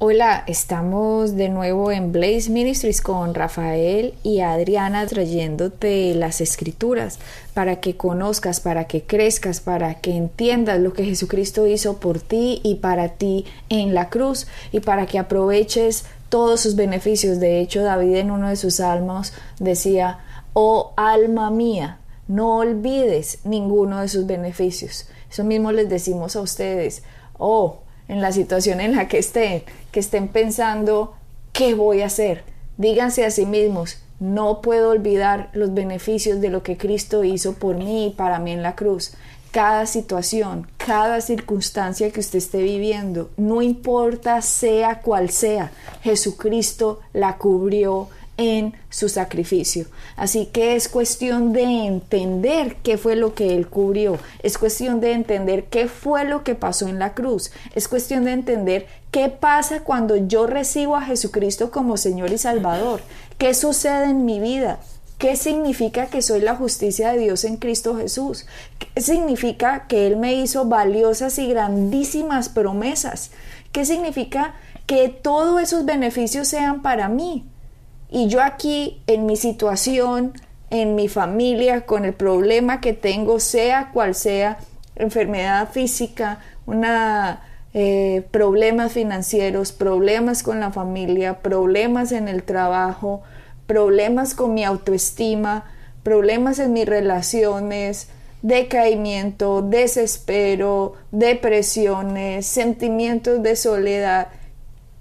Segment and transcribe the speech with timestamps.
[0.00, 7.18] Hola, estamos de nuevo en Blaze Ministries con Rafael y Adriana trayéndote las escrituras
[7.52, 12.60] para que conozcas, para que crezcas, para que entiendas lo que Jesucristo hizo por ti
[12.62, 17.40] y para ti en la cruz y para que aproveches todos sus beneficios.
[17.40, 20.20] De hecho, David en uno de sus salmos decía,
[20.52, 25.08] oh alma mía, no olvides ninguno de sus beneficios.
[25.28, 27.02] Eso mismo les decimos a ustedes,
[27.36, 29.62] oh, en la situación en la que estén,
[29.92, 31.14] que estén pensando,
[31.52, 32.44] ¿qué voy a hacer?
[32.76, 37.76] Díganse a sí mismos, no puedo olvidar los beneficios de lo que Cristo hizo por
[37.76, 39.12] mí y para mí en la cruz.
[39.50, 47.38] Cada situación, cada circunstancia que usted esté viviendo, no importa sea cual sea, Jesucristo la
[47.38, 49.86] cubrió, en su sacrificio.
[50.16, 55.12] Así que es cuestión de entender qué fue lo que Él cubrió, es cuestión de
[55.12, 59.80] entender qué fue lo que pasó en la cruz, es cuestión de entender qué pasa
[59.80, 63.02] cuando yo recibo a Jesucristo como Señor y Salvador,
[63.36, 64.80] qué sucede en mi vida.
[65.18, 68.46] ¿Qué significa que soy la justicia de Dios en Cristo Jesús?
[68.78, 73.32] ¿Qué significa que Él me hizo valiosas y grandísimas promesas?
[73.72, 74.54] ¿Qué significa
[74.86, 77.44] que todos esos beneficios sean para mí?
[78.10, 80.32] Y yo aquí, en mi situación,
[80.70, 84.58] en mi familia, con el problema que tengo, sea cual sea,
[84.96, 87.42] enfermedad física, una,
[87.74, 93.22] eh, problemas financieros, problemas con la familia, problemas en el trabajo,
[93.66, 95.64] problemas con mi autoestima,
[96.02, 98.08] problemas en mis relaciones,
[98.42, 104.28] decaimiento, desespero, depresiones, sentimientos de soledad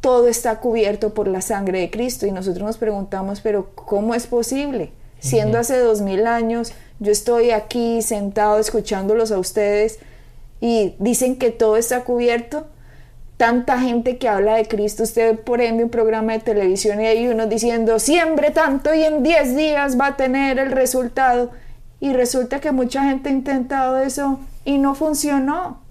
[0.02, 4.28] todo está cubierto por la sangre de Cristo y nosotros nos preguntamos, pero ¿cómo es
[4.28, 4.92] posible?
[5.20, 10.00] Siendo hace dos mil años, yo estoy aquí sentado escuchándolos a ustedes
[10.62, 12.68] y dicen que todo está cubierto.
[13.38, 17.28] Tanta gente que habla de Cristo, usted por ejemplo un programa de televisión y hay
[17.28, 21.52] uno diciendo, siembre tanto y en 10 días va a tener el resultado.
[22.00, 25.87] Y resulta que mucha gente ha intentado eso y no funcionó.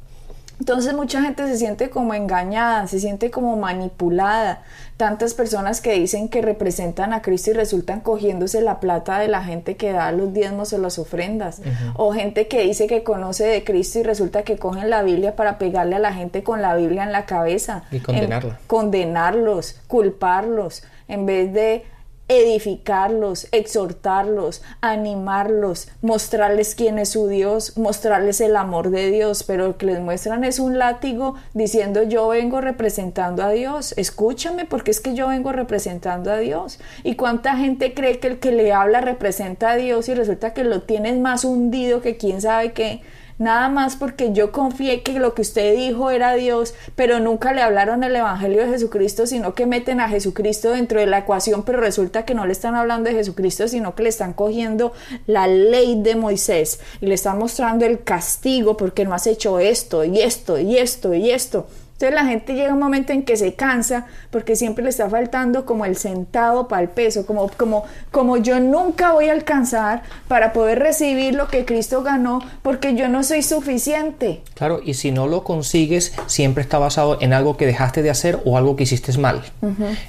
[0.59, 4.63] Entonces mucha gente se siente como engañada, se siente como manipulada.
[4.97, 9.45] Tantas personas que dicen que representan a Cristo y resultan cogiéndose la plata de la
[9.45, 11.61] gente que da los diezmos o las ofrendas.
[11.95, 15.59] O gente que dice que conoce de Cristo y resulta que cogen la Biblia para
[15.59, 17.85] pegarle a la gente con la Biblia en la cabeza.
[17.91, 18.59] Y condenarla.
[18.67, 21.85] condenarlos, culparlos, en vez de
[22.29, 29.79] edificarlos, exhortarlos, animarlos, mostrarles quién es su Dios, mostrarles el amor de Dios, pero lo
[29.79, 35.01] que les muestran es un látigo diciendo yo vengo representando a Dios, escúchame porque es
[35.01, 36.79] que yo vengo representando a Dios.
[37.05, 40.65] ¿Y cuánta gente cree que el que le habla representa a Dios y resulta que
[40.65, 43.03] lo tienes más hundido que quién sabe qué?
[43.39, 47.63] Nada más porque yo confié que lo que usted dijo era Dios, pero nunca le
[47.63, 51.81] hablaron el Evangelio de Jesucristo, sino que meten a Jesucristo dentro de la ecuación, pero
[51.81, 54.93] resulta que no le están hablando de Jesucristo, sino que le están cogiendo
[55.27, 60.05] la ley de Moisés y le están mostrando el castigo porque no has hecho esto
[60.05, 61.67] y esto y esto y esto.
[61.97, 65.65] Entonces la gente llega un momento en que se cansa porque siempre le está faltando
[65.65, 70.53] como el centavo para el peso, como, como, como yo nunca voy a alcanzar para
[70.53, 74.43] poder recibir lo que Cristo ganó porque yo no soy suficiente.
[74.55, 78.41] Claro, y si no lo consigues, siempre está basado en algo que dejaste de hacer
[78.45, 79.43] o algo que hiciste mal.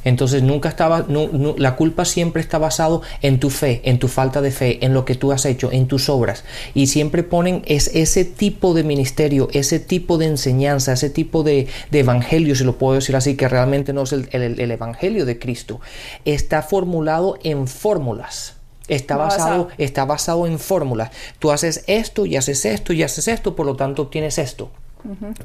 [0.04, 4.52] Entonces nunca estaba, la culpa siempre está basado en tu fe, en tu falta de
[4.52, 6.44] fe, en lo que tú has hecho, en tus obras.
[6.74, 11.68] Y siempre ponen es, ese tipo de ministerio, ese tipo de enseñanza, ese tipo de,
[11.92, 15.40] de evangelio, si lo puedo decir así, que realmente no es el, el, evangelio de
[15.40, 15.80] Cristo,
[16.26, 18.56] está formulado en fórmulas.
[18.88, 21.12] Está basado, está basado en fórmulas.
[21.40, 24.72] Tú haces esto y haces esto y haces esto, por lo tanto obtienes esto.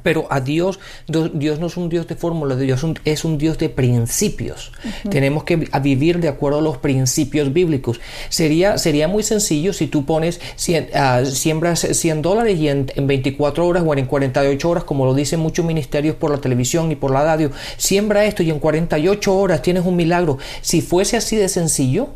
[0.01, 3.69] Pero a Dios, Dios no es un Dios de fórmulas, Dios es un Dios de
[3.69, 4.71] principios.
[5.09, 7.99] Tenemos que vivir de acuerdo a los principios bíblicos.
[8.29, 13.83] Sería, sería muy sencillo si tú pones, uh, siembras 100 dólares y en, 24 horas
[13.85, 17.23] o en 48 horas, como lo dicen muchos ministerios por la televisión y por la
[17.23, 20.37] radio, siembra esto y en 48 horas tienes un milagro.
[20.61, 22.09] Si fuese así de sencillo,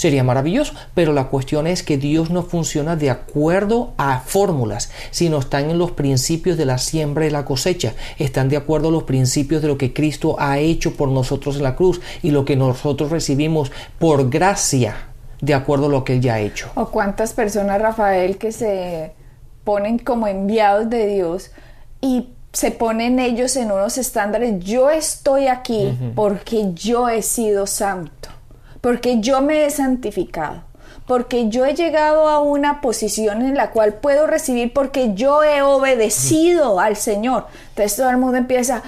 [0.00, 5.40] Sería maravilloso, pero la cuestión es que Dios no funciona de acuerdo a fórmulas, sino
[5.40, 9.02] están en los principios de la siembra y la cosecha, están de acuerdo a los
[9.02, 12.56] principios de lo que Cristo ha hecho por nosotros en la cruz y lo que
[12.56, 14.96] nosotros recibimos por gracia
[15.42, 16.70] de acuerdo a lo que Él ya ha hecho.
[16.76, 19.12] O cuántas personas, Rafael, que se
[19.64, 21.50] ponen como enviados de Dios
[22.00, 24.64] y se ponen ellos en unos estándares.
[24.64, 28.30] Yo estoy aquí porque yo he sido santo,
[28.80, 30.70] porque yo me he santificado
[31.10, 35.60] porque yo he llegado a una posición en la cual puedo recibir porque yo he
[35.60, 37.46] obedecido al Señor.
[37.70, 38.84] Entonces todo el mundo empieza,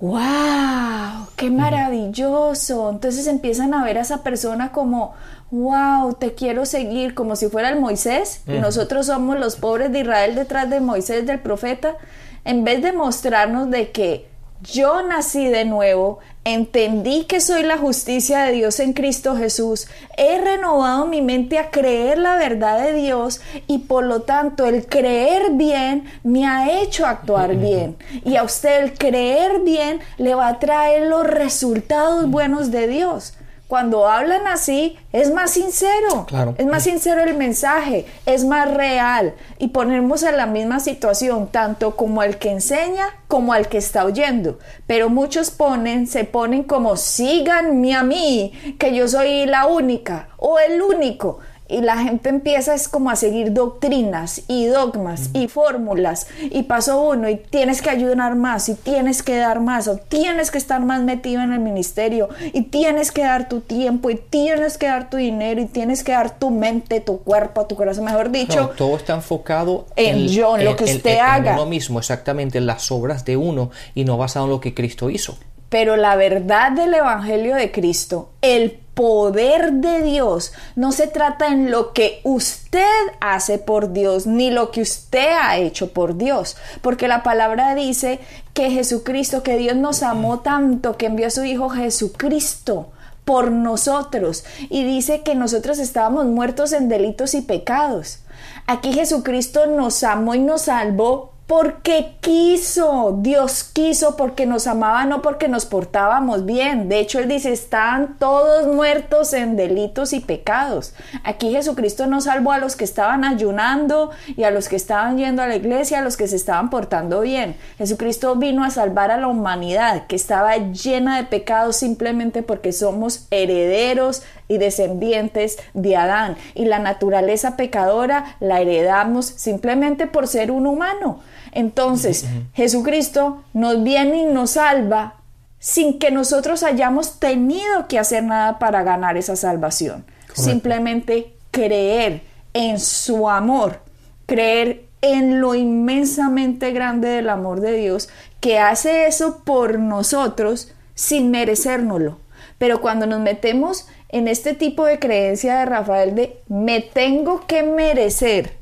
[0.00, 2.90] wow, qué maravilloso.
[2.90, 5.14] Entonces empiezan a ver a esa persona como,
[5.50, 10.02] wow, te quiero seguir, como si fuera el Moisés, y nosotros somos los pobres de
[10.02, 11.96] Israel detrás de Moisés, del profeta,
[12.44, 14.29] en vez de mostrarnos de que
[14.62, 20.40] yo nací de nuevo, entendí que soy la justicia de Dios en Cristo Jesús, he
[20.40, 25.52] renovado mi mente a creer la verdad de Dios y por lo tanto el creer
[25.52, 27.96] bien me ha hecho actuar bien.
[28.24, 33.34] Y a usted el creer bien le va a traer los resultados buenos de Dios
[33.70, 36.26] cuando hablan así, es más sincero.
[36.58, 39.36] Es más sincero el mensaje, es más real.
[39.58, 44.04] Y ponemos en la misma situación, tanto como al que enseña como al que está
[44.04, 44.58] oyendo.
[44.88, 50.58] Pero muchos ponen, se ponen como síganme a mí, que yo soy la única o
[50.58, 51.38] el único
[51.70, 57.00] y la gente empieza es como a seguir doctrinas y dogmas y fórmulas y paso
[57.00, 60.84] uno y tienes que ayudar más y tienes que dar más o tienes que estar
[60.84, 65.08] más metido en el ministerio y tienes que dar tu tiempo y tienes que dar
[65.08, 68.70] tu dinero y tienes que dar tu mente, tu cuerpo, tu corazón, mejor dicho.
[68.76, 71.52] todo está enfocado en, yo, en lo que usted haga.
[71.52, 74.74] En uno mismo, exactamente, en las obras de uno y no basado en lo que
[74.74, 75.38] Cristo hizo.
[75.70, 81.70] Pero la verdad del Evangelio de Cristo, el poder de Dios no se trata en
[81.70, 82.82] lo que usted
[83.20, 88.20] hace por Dios, ni lo que usted ha hecho por Dios, porque la palabra dice
[88.52, 92.88] que Jesucristo, que Dios nos amó tanto, que envió a su Hijo Jesucristo
[93.24, 98.18] por nosotros y dice que nosotros estábamos muertos en delitos y pecados.
[98.66, 105.20] Aquí Jesucristo nos amó y nos salvó porque quiso, Dios quiso porque nos amaba, no
[105.20, 106.88] porque nos portábamos bien.
[106.88, 110.94] De hecho, Él dice, están todos muertos en delitos y pecados.
[111.24, 115.42] Aquí Jesucristo no salvó a los que estaban ayunando y a los que estaban yendo
[115.42, 117.56] a la iglesia, a los que se estaban portando bien.
[117.78, 123.26] Jesucristo vino a salvar a la humanidad que estaba llena de pecados simplemente porque somos
[123.32, 126.36] herederos y descendientes de Adán.
[126.54, 131.20] Y la naturaleza pecadora la heredamos simplemente por ser un humano.
[131.52, 135.14] Entonces, Jesucristo nos viene y nos salva
[135.60, 140.04] sin que nosotros hayamos tenido que hacer nada para ganar esa salvación.
[140.34, 143.82] Simplemente creer en su amor,
[144.26, 148.08] creer en lo inmensamente grande del amor de Dios,
[148.40, 152.18] que hace eso por nosotros sin merecérnoslo.
[152.58, 157.62] Pero cuando nos metemos en este tipo de creencia de Rafael de me tengo que
[157.62, 158.56] merecer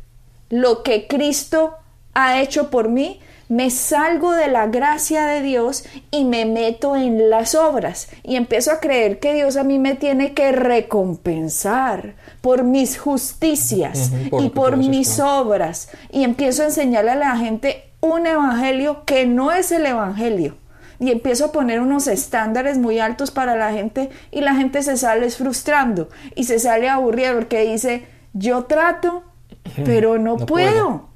[0.50, 1.74] lo que Cristo
[2.14, 7.30] ha hecho por mí, me salgo de la gracia de Dios y me meto en
[7.30, 12.62] las obras y empiezo a creer que Dios a mí me tiene que recompensar por
[12.62, 15.88] mis justicias y por mis obras.
[16.10, 20.56] Y empiezo a enseñarle a la gente un evangelio que no es el evangelio
[21.00, 24.96] y empiezo a poner unos estándares muy altos para la gente y la gente se
[24.96, 29.24] sale frustrando y se sale aburrida porque dice yo trato
[29.84, 31.08] pero no, puedo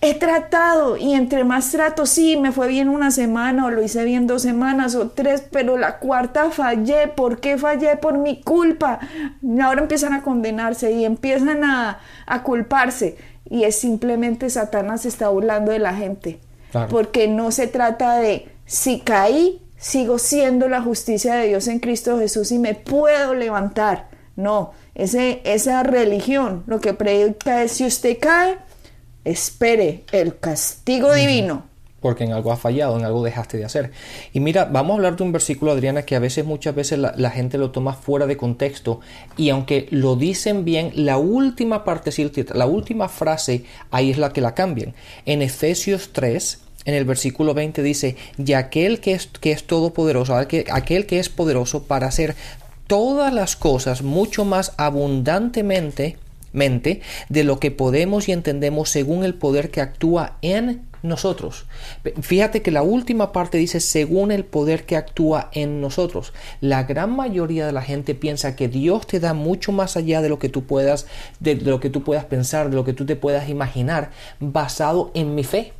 [0.00, 4.04] He tratado y entre más trato, sí, me fue bien una semana o lo hice
[4.04, 7.08] bien dos semanas o tres, pero la cuarta fallé.
[7.08, 7.96] ¿Por qué fallé?
[7.96, 8.98] Por mi culpa.
[9.62, 12.00] Ahora empiezan a condenarse y empiezan a,
[12.42, 13.16] culparse.
[13.48, 16.40] Y es simplemente Satanás está burlando de la gente.
[16.88, 22.20] Porque no se trata de si caí, sigo siendo la justicia de Dios en Cristo
[22.20, 24.08] Jesús y me puedo levantar.
[24.36, 28.58] No, ese, esa religión lo que predica es si usted cae,
[29.24, 31.64] espere el castigo divino.
[31.98, 33.90] Porque en algo has fallado, en algo dejaste de hacer.
[34.32, 37.30] Y mira, vamos a hablar de un versículo, Adriana, que a veces, muchas veces la,
[37.30, 39.00] gente lo toma fuera de contexto.
[39.36, 42.12] Y aunque lo dicen bien, la última parte,
[42.54, 44.94] la última frase, ahí es la que la cambian.
[45.26, 50.34] En Efesios 3, en el versículo 20 dice, y aquel que es, que es todopoderoso,
[50.34, 52.34] aquel que es poderoso para hacer
[52.88, 56.16] todas las cosas mucho más abundantemente
[56.52, 61.66] mente de lo que podemos y entendemos según el poder que actúa en nosotros.
[62.20, 66.32] Fíjate que la última parte dice según el poder que actúa en nosotros.
[66.60, 70.28] La gran mayoría de la gente piensa que Dios te da mucho más allá de
[70.28, 71.06] lo que tú puedas
[71.38, 75.36] de lo que tú puedas pensar, de lo que tú te puedas imaginar, basado en
[75.36, 75.72] mi fe.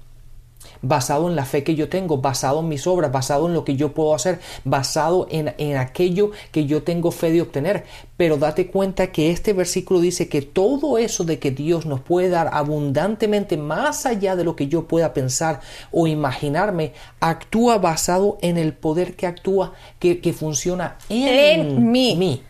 [0.83, 3.77] Basado en la fe que yo tengo, basado en mis obras, basado en lo que
[3.77, 7.85] yo puedo hacer, basado en, en, aquello que yo tengo fe de obtener.
[8.17, 12.29] Pero date cuenta que este versículo dice que todo eso de que Dios nos puede
[12.29, 15.61] dar abundantemente más allá de lo que yo pueda pensar
[15.91, 22.17] o imaginarme, actúa basado en el poder que actúa, que, que funciona en, En mí.
[22.17, 22.43] mí.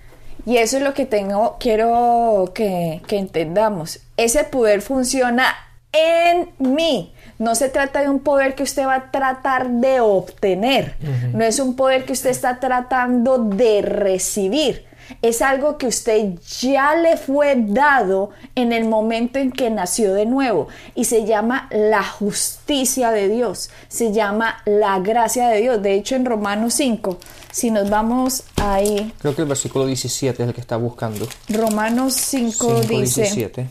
[0.47, 4.01] Y eso es lo que tengo, quiero que, que entendamos.
[4.17, 5.55] Ese poder funciona
[5.93, 7.13] en mí.
[7.41, 10.95] No se trata de un poder que usted va a tratar de obtener.
[11.33, 14.85] No es un poder que usted está tratando de recibir.
[15.23, 20.27] Es algo que usted ya le fue dado en el momento en que nació de
[20.27, 20.69] nuevo.
[20.95, 23.71] Y se llama la justicia de Dios.
[23.89, 25.83] Se llama la gracia de Dios.
[25.83, 27.19] De hecho, en Romanos 5,
[27.51, 31.27] si nos vamos ahí, Creo que el versículo 17 es el que está buscando.
[31.49, 33.23] Romanos 5, 5, dice...
[33.23, 33.67] 17.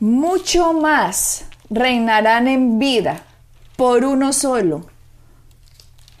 [0.00, 3.24] mucho más reinarán en vida
[3.76, 4.86] por uno solo,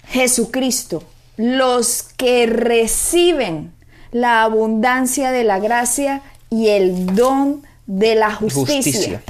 [0.08, 1.04] Jesucristo,
[1.36, 3.72] los que reciben
[4.10, 8.92] la abundancia de la gracia y el don de la justicia.
[8.92, 9.22] Justicia.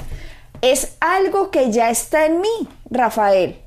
[0.61, 3.59] Es algo que ya está en mí, Rafael.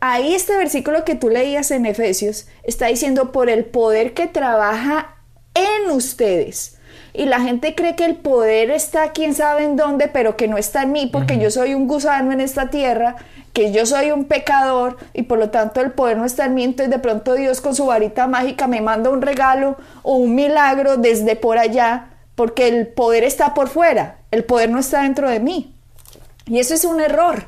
[0.00, 5.16] Ahí este versículo que tú leías en Efesios está diciendo por el poder que trabaja
[5.54, 6.78] en ustedes.
[7.12, 10.58] Y la gente cree que el poder está quién sabe en dónde, pero que no
[10.58, 13.16] está en mí, porque yo soy un gusano en esta tierra,
[13.52, 16.64] que yo soy un pecador y por lo tanto el poder no está en mí.
[16.64, 20.96] Entonces de pronto Dios con su varita mágica me manda un regalo o un milagro
[20.96, 25.40] desde por allá, porque el poder está por fuera, el poder no está dentro de
[25.40, 25.74] mí.
[26.46, 27.44] Y eso es un error.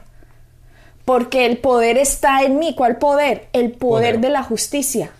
[1.04, 2.75] Porque el poder está en mí.
[2.76, 3.49] ¿Cuál poder?
[3.52, 4.21] El poder, Poder.
[4.21, 5.11] de la justicia,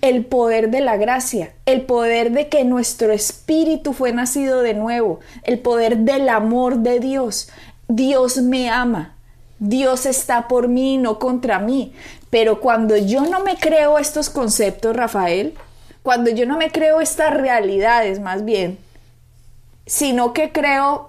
[0.00, 5.20] el poder de la gracia, el poder de que nuestro espíritu fue nacido de nuevo,
[5.44, 7.50] el poder del amor de Dios.
[7.88, 9.14] Dios me ama.
[9.58, 11.92] Dios está por mí, no contra mí.
[12.30, 15.54] Pero cuando yo no me creo estos conceptos, Rafael,
[16.02, 18.78] cuando yo no me creo estas realidades más bien,
[19.86, 21.07] sino que creo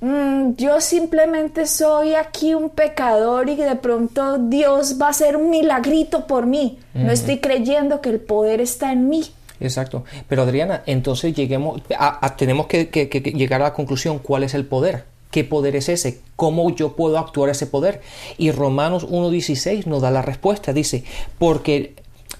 [0.00, 5.50] Mm, yo simplemente soy aquí un pecador y de pronto Dios va a hacer un
[5.50, 6.78] milagrito por mí.
[6.94, 9.24] No estoy creyendo que el poder está en mí.
[9.60, 10.04] Exacto.
[10.28, 14.54] Pero Adriana, entonces lleguemos, a- a- tenemos que- que llegar a la conclusión cuál es
[14.54, 15.04] el poder.
[15.32, 16.20] ¿Qué poder es ese?
[16.36, 18.00] ¿Cómo yo puedo actuar ese poder?
[18.38, 20.72] Y Romanos 1.16 nos da la respuesta.
[20.72, 21.04] Dice,
[21.38, 21.96] porque,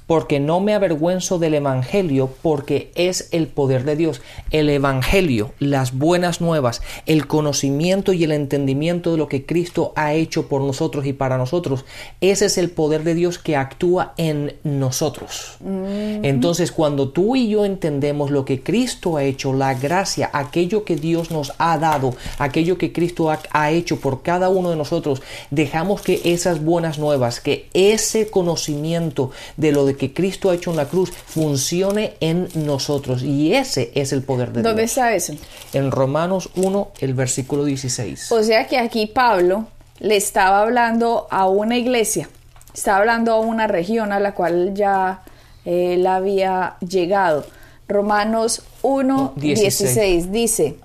[0.09, 4.23] porque no me avergüenzo del Evangelio, porque es el poder de Dios.
[4.51, 10.15] El Evangelio, las buenas nuevas, el conocimiento y el entendimiento de lo que Cristo ha
[10.15, 11.85] hecho por nosotros y para nosotros,
[12.23, 15.59] ese es el poder de Dios que actúa en nosotros.
[15.61, 20.97] Entonces, cuando tú y yo entendemos lo que Cristo ha hecho, la gracia, aquello que
[20.97, 25.21] Dios nos ha dado, aquello que Cristo ha, ha hecho por cada uno de nosotros,
[25.51, 30.71] dejamos que esas buenas nuevas, que ese conocimiento de lo de que Cristo ha hecho
[30.71, 33.23] en la cruz funcione en nosotros.
[33.23, 34.93] Y ese es el poder de ¿Dónde Dios.
[34.93, 35.35] está eso?
[35.75, 38.33] En Romanos 1, el versículo 16.
[38.33, 39.67] O sea que aquí Pablo
[39.99, 42.29] le estaba hablando a una iglesia,
[42.73, 45.23] estaba hablando a una región a la cual ya
[45.65, 47.45] eh, él había llegado.
[47.89, 49.79] Romanos 1, 16.
[49.79, 50.77] 16 dice,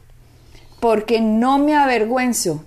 [0.79, 2.63] porque no me avergüenzo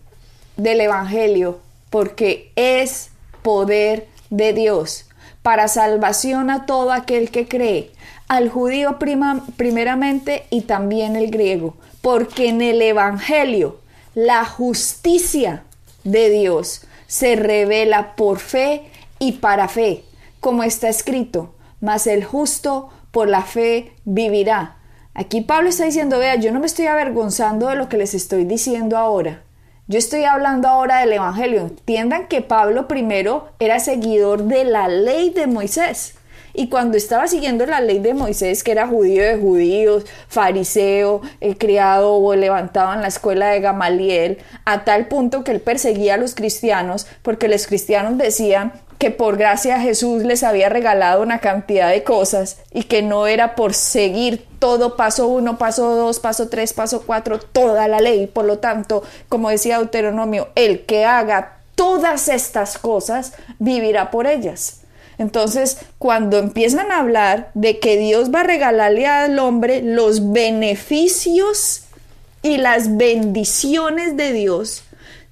[0.56, 1.58] del Evangelio,
[1.90, 3.10] porque es
[3.42, 5.05] poder de Dios
[5.46, 7.92] para salvación a todo aquel que cree,
[8.26, 13.78] al judío prima- primeramente y también el griego, porque en el Evangelio
[14.16, 15.62] la justicia
[16.02, 18.86] de Dios se revela por fe
[19.20, 20.02] y para fe,
[20.40, 24.78] como está escrito, mas el justo por la fe vivirá.
[25.14, 28.46] Aquí Pablo está diciendo, vea, yo no me estoy avergonzando de lo que les estoy
[28.46, 29.44] diciendo ahora.
[29.88, 31.61] Yo estoy hablando ahora del Evangelio.
[31.61, 36.14] Entiendan que Pablo primero era seguidor de la ley de Moisés.
[36.55, 41.57] Y cuando estaba siguiendo la ley de Moisés, que era judío de judíos, fariseo, eh,
[41.57, 46.16] criado o levantado en la escuela de Gamaliel, a tal punto que él perseguía a
[46.16, 51.90] los cristianos, porque los cristianos decían que por gracia Jesús les había regalado una cantidad
[51.90, 56.72] de cosas y que no era por seguir todo paso uno, paso dos, paso tres,
[56.72, 58.26] paso cuatro, toda la ley.
[58.26, 64.80] Por lo tanto, como decía Deuteronomio, el que haga todas estas cosas vivirá por ellas.
[65.18, 71.84] Entonces, cuando empiezan a hablar de que Dios va a regalarle al hombre los beneficios
[72.42, 74.84] y las bendiciones de Dios,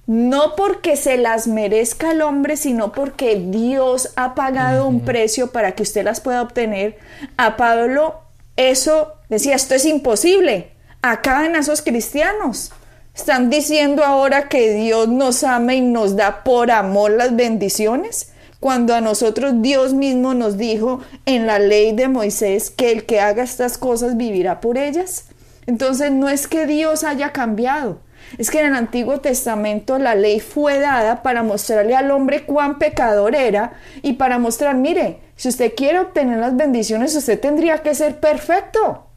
[0.07, 5.73] no porque se las merezca el hombre, sino porque Dios ha pagado un precio para
[5.73, 6.97] que usted las pueda obtener.
[7.37, 8.19] A Pablo
[8.55, 10.71] eso decía, esto es imposible.
[11.01, 12.71] Acaben a esos cristianos.
[13.15, 18.31] ¿Están diciendo ahora que Dios nos ama y nos da por amor las bendiciones?
[18.59, 23.21] Cuando a nosotros Dios mismo nos dijo en la ley de Moisés que el que
[23.21, 25.25] haga estas cosas vivirá por ellas.
[25.65, 27.99] Entonces no es que Dios haya cambiado,
[28.37, 32.77] es que en el Antiguo Testamento la ley fue dada para mostrarle al hombre cuán
[32.79, 37.95] pecador era y para mostrar, mire, si usted quiere obtener las bendiciones, usted tendría que
[37.95, 39.07] ser perfecto.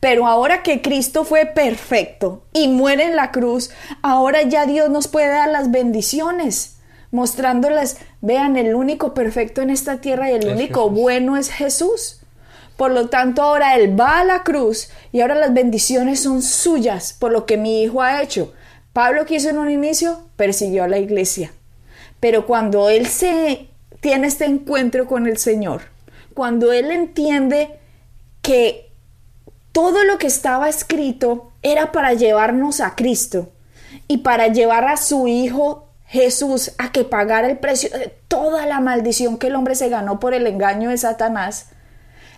[0.00, 3.70] Pero ahora que Cristo fue perfecto y muere en la cruz,
[4.02, 6.78] ahora ya Dios nos puede dar las bendiciones,
[7.10, 12.17] mostrándoles, vean, el único perfecto en esta tierra y el único bueno es Jesús.
[12.78, 17.12] Por lo tanto, ahora Él va a la cruz y ahora las bendiciones son suyas
[17.12, 18.52] por lo que mi hijo ha hecho.
[18.92, 21.50] Pablo quiso en un inicio, persiguió a la iglesia.
[22.20, 23.66] Pero cuando Él se
[23.98, 25.82] tiene este encuentro con el Señor,
[26.34, 27.80] cuando Él entiende
[28.42, 28.92] que
[29.72, 33.50] todo lo que estaba escrito era para llevarnos a Cristo
[34.06, 38.78] y para llevar a su Hijo Jesús a que pagara el precio de toda la
[38.78, 41.70] maldición que el hombre se ganó por el engaño de Satanás,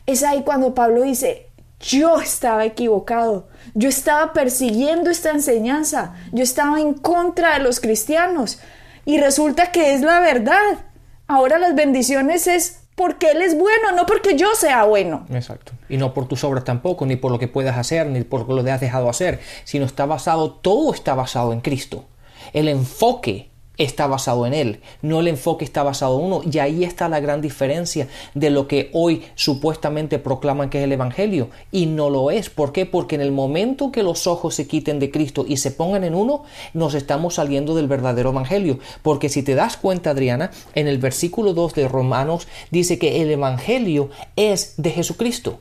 [0.07, 1.49] es ahí cuando Pablo dice,
[1.81, 8.59] yo estaba equivocado, yo estaba persiguiendo esta enseñanza, yo estaba en contra de los cristianos
[9.05, 10.85] y resulta que es la verdad.
[11.27, 15.25] Ahora las bendiciones es porque Él es bueno, no porque yo sea bueno.
[15.31, 15.73] Exacto.
[15.89, 18.63] Y no por tus obras tampoco, ni por lo que puedas hacer, ni por lo
[18.63, 22.05] que has dejado hacer, sino está basado, todo está basado en Cristo.
[22.53, 23.50] El enfoque
[23.81, 26.43] está basado en él, no el enfoque está basado en uno.
[26.51, 30.93] Y ahí está la gran diferencia de lo que hoy supuestamente proclaman que es el
[30.93, 32.51] Evangelio y no lo es.
[32.51, 32.85] ¿Por qué?
[32.87, 36.15] Porque en el momento que los ojos se quiten de Cristo y se pongan en
[36.15, 36.45] uno,
[36.75, 38.79] nos estamos saliendo del verdadero Evangelio.
[39.03, 43.31] Porque si te das cuenta, Adriana, en el versículo 2 de Romanos dice que el
[43.31, 45.61] Evangelio es de Jesucristo.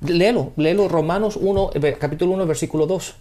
[0.00, 3.14] Léelo, léelo Romanos 1, capítulo 1, versículo 2.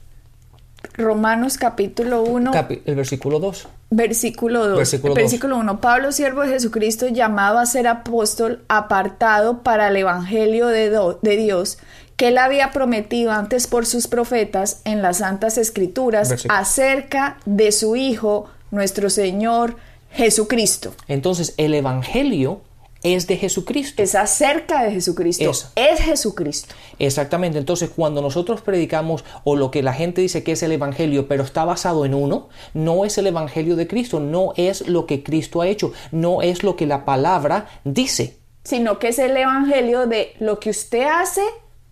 [0.93, 2.51] Romanos capítulo 1.
[2.85, 3.67] el versículo 2.
[3.89, 4.77] Versículo 2.
[4.77, 5.81] Versículo, versículo 1.
[5.81, 10.89] Pablo, siervo de Jesucristo, llamado a ser apóstol, apartado para el Evangelio de,
[11.21, 11.77] de Dios,
[12.15, 17.95] que él había prometido antes por sus profetas en las Santas Escrituras acerca de su
[17.95, 19.75] Hijo, nuestro Señor
[20.11, 20.93] Jesucristo.
[21.07, 22.61] Entonces, el Evangelio
[23.03, 24.01] es de Jesucristo.
[24.01, 25.51] Es acerca de Jesucristo.
[25.75, 26.75] Es Jesucristo.
[26.99, 27.57] Exactamente.
[27.57, 31.43] Entonces, cuando nosotros predicamos o lo que la gente dice que es el Evangelio, pero
[31.43, 35.61] está basado en uno, no es el Evangelio de Cristo, no es lo que Cristo
[35.61, 38.37] ha hecho, no es lo que la palabra dice.
[38.63, 41.41] Sino que es el Evangelio de lo que usted hace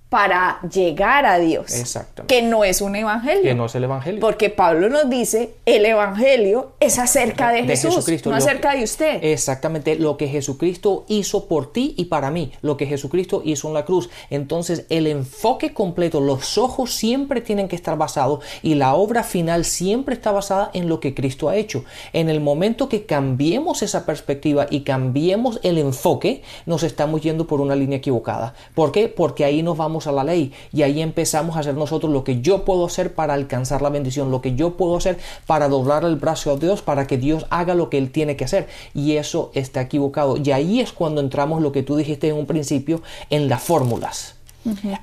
[0.09, 1.71] para llegar a Dios.
[1.75, 2.33] Exactamente.
[2.33, 3.43] Que no es un evangelio.
[3.43, 4.19] Que no es el evangelio.
[4.19, 9.23] Porque Pablo nos dice, el evangelio es acerca de, Jesús, Jesucristo, no acerca de usted.
[9.23, 13.75] Exactamente, lo que Jesucristo hizo por ti y para mí, lo que Jesucristo hizo en
[13.75, 14.09] la cruz.
[14.31, 19.63] Entonces, el enfoque completo, los ojos siempre tienen que estar basados y la obra final
[19.63, 21.85] siempre está basada en lo que Cristo ha hecho.
[22.13, 27.61] En el momento que cambiemos esa perspectiva y cambiemos el enfoque, nos estamos yendo por
[27.61, 28.55] una línea equivocada.
[28.73, 29.07] ¿Por qué?
[29.07, 32.41] Porque ahí nos vamos a la ley y ahí empezamos a hacer nosotros lo que
[32.41, 36.15] yo puedo hacer para alcanzar la bendición, lo que yo puedo hacer para doblar el
[36.15, 38.67] brazo a Dios, para que Dios haga lo que Él tiene que hacer.
[38.93, 40.37] Y eso está equivocado.
[40.37, 44.35] Y ahí es cuando entramos lo que tú dijiste en un principio en las fórmulas.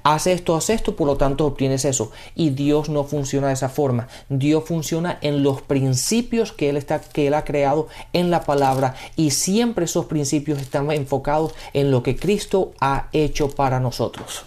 [0.02, 2.12] Haz esto, haz esto, por lo tanto obtienes eso.
[2.34, 4.06] Y Dios no funciona de esa forma.
[4.28, 8.94] Dios funciona en los principios que Él, está, que él ha creado en la palabra.
[9.16, 14.44] Y siempre esos principios están enfocados en lo que Cristo ha hecho para nosotros.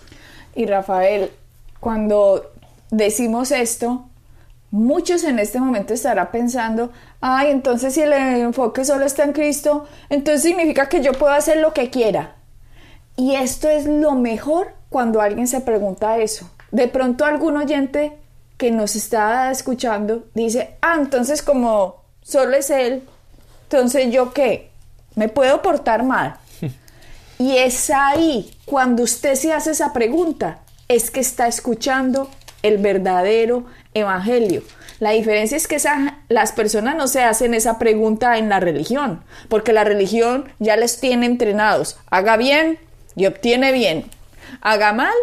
[0.59, 1.31] Y Rafael,
[1.79, 2.51] cuando
[2.91, 4.09] decimos esto,
[4.71, 6.91] muchos en este momento estarán pensando,
[7.21, 11.59] ay, entonces si el enfoque solo está en Cristo, entonces significa que yo puedo hacer
[11.59, 12.35] lo que quiera.
[13.15, 16.51] Y esto es lo mejor cuando alguien se pregunta eso.
[16.71, 18.17] De pronto algún oyente
[18.57, 23.07] que nos está escuchando dice, ah, entonces como solo es Él,
[23.63, 24.71] entonces yo qué,
[25.15, 26.35] me puedo portar mal.
[27.39, 32.29] Y es ahí, cuando usted se hace esa pregunta, es que está escuchando
[32.63, 34.61] el verdadero evangelio.
[34.99, 35.77] La diferencia es que
[36.27, 40.99] las personas no se hacen esa pregunta en la religión, porque la religión ya les
[40.99, 41.97] tiene entrenados.
[42.09, 42.77] Haga bien
[43.15, 44.11] y obtiene bien.
[44.59, 45.15] Haga mal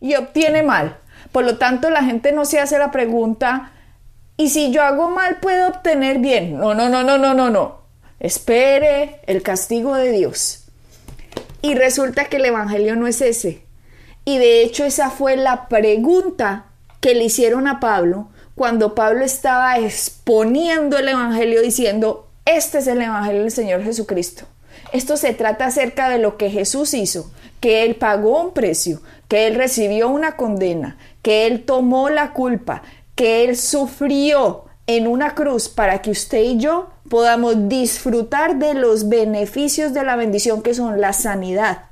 [0.00, 0.98] y obtiene mal.
[1.32, 3.72] Por lo tanto, la gente no se hace la pregunta,
[4.36, 6.60] ¿y si yo hago mal puedo obtener bien?
[6.60, 7.80] No, no, no, no, no, no, no.
[8.20, 10.65] Espere el castigo de Dios.
[11.62, 13.64] Y resulta que el Evangelio no es ese.
[14.24, 16.66] Y de hecho esa fue la pregunta
[17.00, 23.02] que le hicieron a Pablo cuando Pablo estaba exponiendo el Evangelio diciendo, este es el
[23.02, 24.46] Evangelio del Señor Jesucristo.
[24.92, 29.46] Esto se trata acerca de lo que Jesús hizo, que Él pagó un precio, que
[29.46, 32.82] Él recibió una condena, que Él tomó la culpa,
[33.14, 39.08] que Él sufrió en una cruz para que usted y yo podamos disfrutar de los
[39.08, 41.84] beneficios de la bendición que son la sanidad,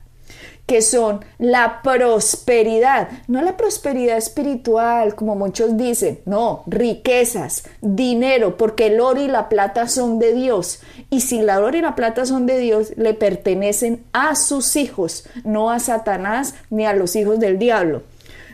[0.66, 8.86] que son la prosperidad, no la prosperidad espiritual como muchos dicen, no, riquezas, dinero, porque
[8.86, 10.80] el oro y la plata son de Dios.
[11.10, 15.28] Y si el oro y la plata son de Dios, le pertenecen a sus hijos,
[15.44, 18.02] no a Satanás ni a los hijos del diablo.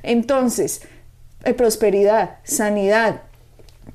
[0.02, 0.82] Entonces,
[1.44, 3.22] eh, prosperidad, sanidad,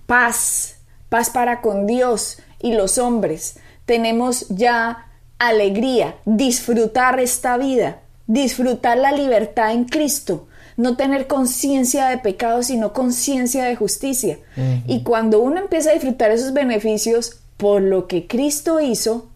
[0.05, 0.77] paz,
[1.09, 3.59] paz para con Dios y los hombres.
[3.85, 12.17] Tenemos ya alegría, disfrutar esta vida, disfrutar la libertad en Cristo, no tener conciencia de
[12.17, 14.39] pecado, sino conciencia de justicia.
[14.87, 19.27] Y cuando uno empieza a disfrutar esos beneficios por lo que Cristo hizo,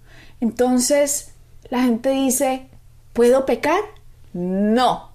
[0.42, 1.30] entonces
[1.70, 2.66] la gente dice,
[3.14, 3.80] ¿puedo pecar?
[4.34, 5.12] No,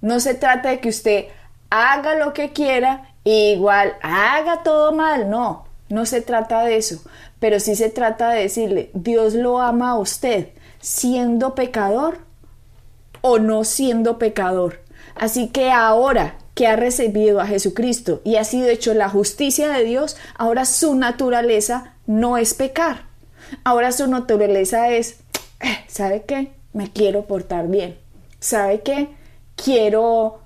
[0.00, 1.26] no se trata de que usted
[1.68, 7.02] haga lo que quiera, igual haga todo mal, no, no se trata de eso,
[7.38, 10.48] pero sí se trata de decirle, Dios lo ama a usted
[10.80, 12.18] siendo pecador
[13.20, 14.80] o no siendo pecador.
[15.14, 19.84] Así que ahora que ha recibido a Jesucristo y ha sido hecho la justicia de
[19.84, 23.06] Dios, ahora su naturaleza no es pecar.
[23.64, 25.20] Ahora su naturaleza es,
[25.60, 26.52] eh, ¿sabe qué?
[26.72, 27.98] Me quiero portar bien.
[28.40, 29.08] ¿Sabe qué?
[29.56, 30.40] Quiero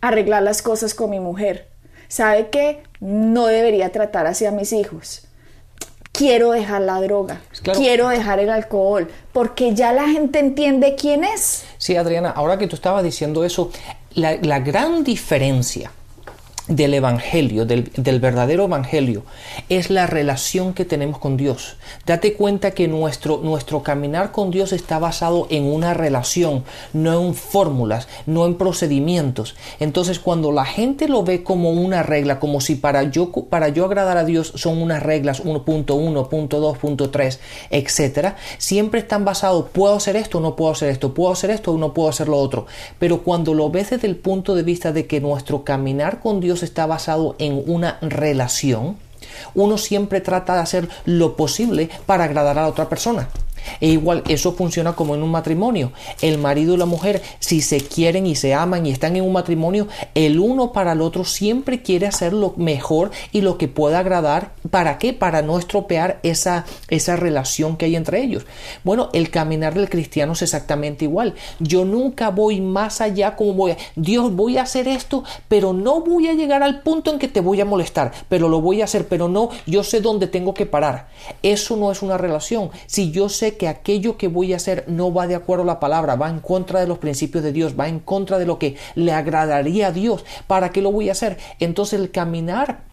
[0.00, 1.68] arreglar las cosas con mi mujer.
[2.08, 2.82] ¿Sabe qué?
[3.00, 5.22] No debería tratar así a mis hijos.
[6.12, 7.42] Quiero dejar la droga,
[7.74, 11.64] quiero dejar el alcohol, porque ya la gente entiende quién es.
[11.76, 13.70] Sí, Adriana, ahora que tú estabas diciendo eso,
[14.14, 15.90] la, la gran diferencia
[16.68, 19.22] del Evangelio, del, verdadero Evangelio,
[19.68, 21.76] es la relación que tenemos con Dios.
[22.06, 27.34] Date cuenta que nuestro, nuestro caminar con Dios está basado en una relación, no en
[27.34, 29.54] fórmulas, no en procedimientos.
[29.78, 33.84] Entonces, cuando la gente lo ve como una regla, como si para yo, para yo
[33.84, 39.66] agradar a Dios son unas reglas 1.1, punto 2, punto 3, etcétera, siempre están basados,
[39.72, 42.66] puedo hacer esto, no puedo hacer esto, puedo hacer esto, no puedo hacer lo otro.
[42.98, 46.55] Pero cuando lo ves desde el punto de vista de que nuestro caminar con Dios
[46.62, 48.96] está basado en una relación,
[49.54, 53.28] uno siempre trata de hacer lo posible para agradar a la otra persona.
[53.80, 55.92] E igual eso funciona como en un matrimonio.
[56.22, 59.32] El marido y la mujer, si se quieren y se aman y están en un
[59.32, 64.00] matrimonio, el uno para el otro siempre quiere hacer lo mejor y lo que pueda
[64.00, 64.52] agradar.
[64.70, 65.12] ¿Para qué?
[65.12, 68.44] Para no estropear esa, esa relación que hay entre ellos.
[68.84, 71.34] Bueno, el caminar del cristiano es exactamente igual.
[71.58, 73.76] Yo nunca voy más allá como voy a...
[73.94, 77.40] Dios, voy a hacer esto, pero no voy a llegar al punto en que te
[77.40, 80.66] voy a molestar, pero lo voy a hacer, pero no, yo sé dónde tengo que
[80.66, 81.08] parar.
[81.42, 82.70] Eso no es una relación.
[82.86, 85.80] Si yo sé que aquello que voy a hacer no va de acuerdo a la
[85.80, 88.76] palabra, va en contra de los principios de Dios, va en contra de lo que
[88.94, 91.38] le agradaría a Dios, ¿para qué lo voy a hacer?
[91.58, 92.86] Entonces el caminar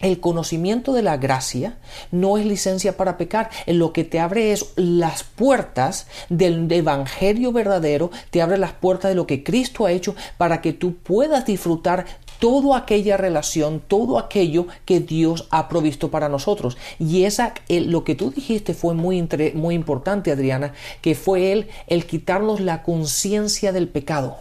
[0.00, 1.76] el conocimiento de la gracia
[2.10, 3.50] no es licencia para pecar.
[3.66, 9.14] Lo que te abre es las puertas del evangelio verdadero, te abre las puertas de
[9.14, 12.06] lo que Cristo ha hecho para que tú puedas disfrutar
[12.40, 16.76] toda aquella relación, todo aquello que Dios ha provisto para nosotros.
[16.98, 22.06] Y esa, lo que tú dijiste fue muy, muy importante, Adriana, que fue él el
[22.06, 24.38] quitarnos la conciencia del pecado.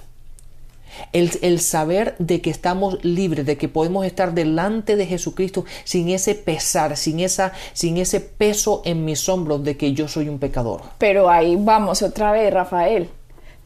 [1.13, 6.09] El, el, saber de que estamos libres, de que podemos estar delante de Jesucristo sin
[6.09, 10.39] ese pesar, sin, esa, sin ese peso en mis hombros de que yo soy un
[10.39, 10.81] pecador.
[10.97, 13.09] Pero ahí vamos otra vez, Rafael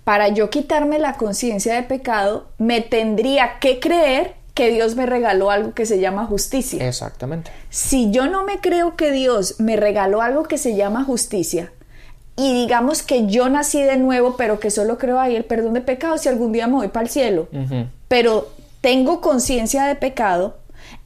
[0.03, 5.49] para yo quitarme la conciencia de pecado, me tendría que creer que Dios me regaló
[5.49, 6.87] algo que se llama justicia.
[6.87, 7.51] Exactamente.
[7.69, 11.71] Si yo no me creo que Dios me regaló algo que se llama justicia,
[12.35, 15.81] y digamos que yo nací de nuevo, pero que solo creo ahí el perdón de
[15.81, 17.47] pecados si algún día me voy para el cielo,
[18.07, 18.49] pero
[18.81, 20.57] tengo conciencia de pecado,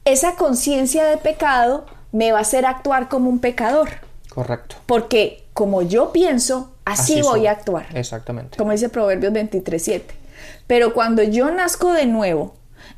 [0.04, 3.88] esa conciencia de pecado me va a hacer actuar como un pecador.
[4.30, 4.76] Correcto.
[4.86, 7.86] Porque como yo pienso, así, voy a actuar.
[7.92, 8.56] Exactamente.
[8.56, 10.02] Como dice Proverbios 23.7.
[10.68, 12.54] Pero cuando yo nazco de nuevo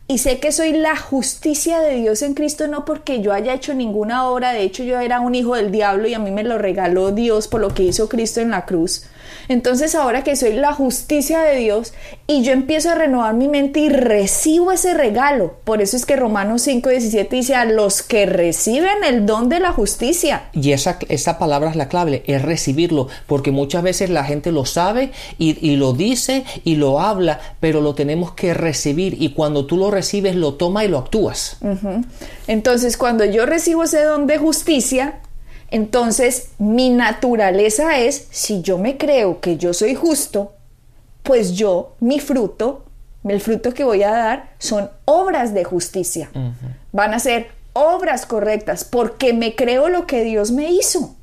[0.07, 3.73] y sé que soy la justicia de Dios en Cristo, no porque yo haya hecho
[3.73, 6.59] ninguna obra, de hecho yo era un hijo del diablo y a mí me lo
[6.59, 9.07] regaló Dios por lo que hizo Cristo en la cruz,
[9.49, 11.93] entonces ahora que soy la justicia de Dios
[12.27, 15.57] y yo empiezo a renovar mi mente y recibo ese regalo.
[15.65, 19.73] Por eso es que Romanos 5:17 dice a los que reciben el don de la
[19.73, 20.49] justicia.
[20.53, 24.65] Y esa, esa palabra es la clave, es recibirlo, porque muchas veces la gente lo
[24.65, 29.77] sabe y, lo dice y lo habla, pero lo tenemos que recibir y cuando tú
[29.77, 31.59] lo recibes lo toma y lo actúas.
[32.47, 35.21] Entonces cuando yo recibo ese don de justicia,
[35.71, 40.53] entonces, mi naturaleza es, si yo me creo que yo soy justo,
[41.23, 42.85] pues yo, mi fruto,
[43.25, 46.31] el fruto que voy a dar son obras de justicia.
[46.93, 51.15] Van a ser obras correctas porque me creo lo que Dios me hizo.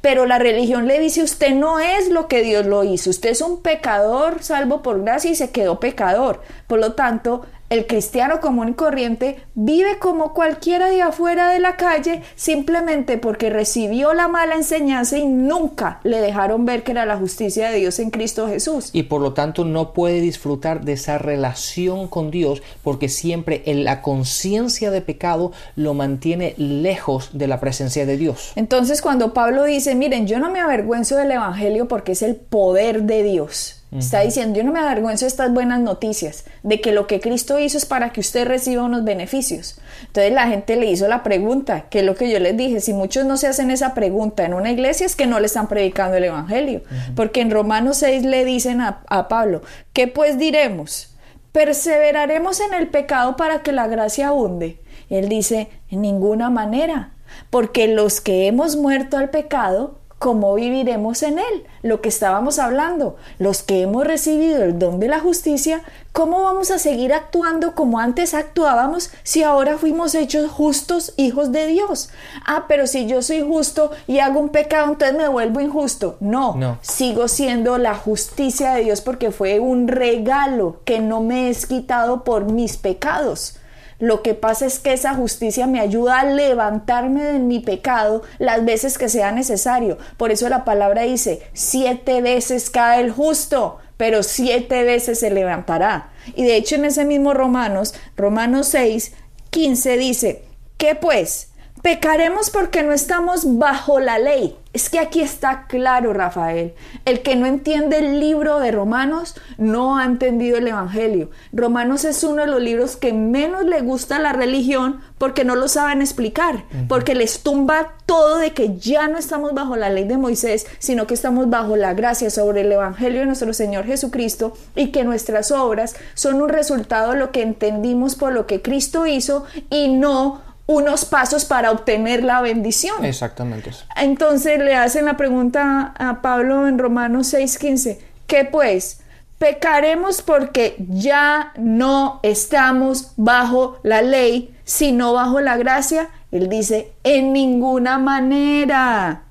[0.00, 3.42] Pero la religión le dice, usted no es lo que Dios lo hizo, usted es
[3.42, 6.40] un pecador salvo por gracia y se quedó pecador.
[6.66, 11.76] Por lo tanto, el cristiano común y corriente vive como cualquiera de afuera de la
[11.76, 17.16] calle simplemente porque recibió la mala enseñanza y nunca le dejaron ver que era la
[17.16, 18.90] justicia de Dios en Cristo Jesús.
[18.92, 23.84] Y por lo tanto no puede disfrutar de esa relación con Dios porque siempre en
[23.84, 28.52] la conciencia de pecado lo mantiene lejos de la presencia de Dios.
[28.56, 33.04] Entonces cuando Pablo dice, miren, yo no me avergüenzo del Evangelio porque es el poder
[33.04, 37.08] de Dios Está diciendo, yo no me avergüenzo de estas buenas noticias, de que lo
[37.08, 39.80] que Cristo hizo es para que usted reciba unos beneficios.
[40.06, 42.92] Entonces la gente le hizo la pregunta, que es lo que yo les dije, si
[42.92, 46.16] muchos no se hacen esa pregunta en una iglesia es que no le están predicando
[46.16, 46.82] el Evangelio,
[47.16, 51.16] porque en Romanos 6 le dicen a, a Pablo, ¿qué pues diremos?
[51.50, 54.78] ¿Perseveraremos en el pecado para que la gracia abunde?
[55.10, 57.12] él dice, en ninguna manera,
[57.50, 61.64] porque los que hemos muerto al pecado, ¿cómo viviremos en Él?
[61.82, 66.70] Lo que estábamos hablando, los que hemos recibido el don de la justicia, ¿cómo vamos
[66.70, 72.10] a seguir actuando como antes actuábamos si ahora fuimos hechos justos hijos de Dios?
[72.46, 76.18] Ah, pero si yo soy justo y hago un pecado, entonces me vuelvo injusto.
[76.20, 76.78] No, no.
[76.82, 82.24] sigo siendo la justicia de Dios porque fue un regalo que no me es quitado
[82.24, 83.56] por mis pecados.
[84.00, 88.64] Lo que pasa es que esa justicia me ayuda a levantarme de mi pecado las
[88.64, 89.98] veces que sea necesario.
[90.16, 96.10] Por eso la palabra dice, siete veces cae el justo, pero siete veces se levantará.
[96.34, 99.12] Y de hecho en ese mismo Romanos, Romanos 6,
[99.50, 100.44] 15 dice,
[100.78, 101.49] ¿qué pues?
[101.82, 104.56] Pecaremos porque no estamos bajo la ley.
[104.72, 106.74] Es que aquí está claro, Rafael.
[107.04, 111.30] El que no entiende el libro de Romanos no ha entendido el Evangelio.
[111.52, 115.56] Romanos es uno de los libros que menos le gusta a la religión porque no
[115.56, 120.04] lo saben explicar, porque les tumba todo de que ya no estamos bajo la ley
[120.04, 124.52] de Moisés, sino que estamos bajo la gracia sobre el Evangelio de nuestro Señor Jesucristo
[124.76, 129.06] y que nuestras obras son un resultado de lo que entendimos por lo que Cristo
[129.06, 133.04] hizo y no unos pasos para obtener la bendición.
[133.04, 133.72] Exactamente.
[133.96, 139.00] Entonces le hacen la pregunta a Pablo en Romanos 6:15, ¿qué pues?
[139.38, 146.08] Pecaremos porque ya no estamos bajo la ley, sino bajo la gracia.
[146.30, 149.22] Él dice, en ninguna manera.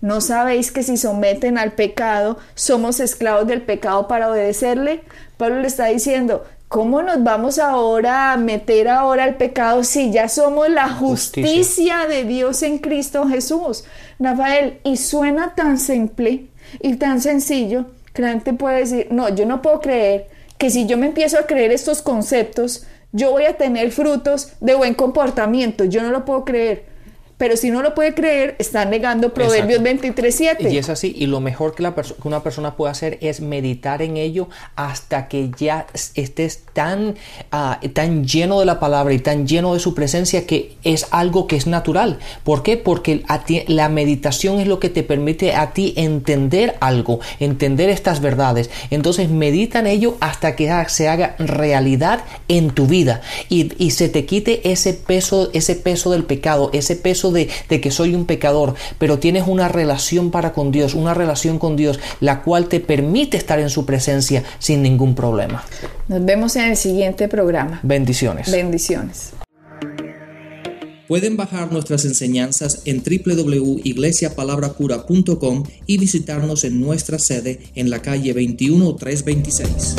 [0.00, 5.02] ¿No sabéis que si someten al pecado, somos esclavos del pecado para obedecerle?
[5.36, 10.28] Pablo le está diciendo, ¿Cómo nos vamos ahora a meter ahora al pecado si ya
[10.28, 13.84] somos la justicia, de Dios en Cristo Jesús?
[14.18, 16.48] Rafael, y suena tan simple
[16.82, 20.28] y tan sencillo que la gente puede decir, no, yo no puedo creer
[20.58, 24.74] que si yo me empiezo a creer estos conceptos, yo voy a tener frutos de
[24.74, 25.84] buen comportamiento.
[25.84, 26.84] Yo no lo puedo creer.
[27.38, 30.72] Pero si no lo puede creer, está negando Proverbios 23.7.
[30.72, 31.14] Y es así.
[31.16, 35.28] Y lo mejor que, la que una persona puede hacer es meditar en ello hasta
[35.28, 37.14] que ya estés tan,
[37.52, 41.46] ah, tan lleno de la palabra y tan lleno de su presencia que es algo
[41.46, 42.18] que es natural.
[42.42, 42.76] ¿Por qué?
[42.76, 43.22] Porque
[43.68, 48.68] la meditación es lo que te permite a ti entender algo, entender estas verdades.
[48.90, 54.08] Entonces medita en ello hasta que se haga realidad en tu vida y, y se
[54.08, 58.74] te quite ese peso, ese peso del pecado, ese peso de, que soy un pecador,
[58.98, 63.36] pero tienes una relación para con Dios, una relación con Dios, la cual te permite
[63.36, 65.64] estar en su presencia sin ningún problema.
[66.08, 67.80] Nos vemos en el siguiente programa.
[67.82, 68.50] Bendiciones.
[68.50, 69.32] Bendiciones.
[71.08, 79.94] Pueden bajar nuestras enseñanzas en www.iglesiapalabracura.com y visitarnos en nuestra sede en la calle 21326.